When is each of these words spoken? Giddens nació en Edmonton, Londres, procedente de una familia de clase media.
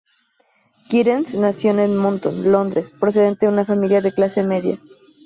Giddens 0.89 1.35
nació 1.35 1.69
en 1.69 1.79
Edmonton, 1.81 2.51
Londres, 2.51 2.91
procedente 2.99 3.45
de 3.45 3.51
una 3.51 3.65
familia 3.65 4.01
de 4.01 4.11
clase 4.11 4.41
media. 4.41 4.79